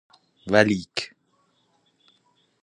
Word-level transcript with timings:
ولیک 0.51 0.95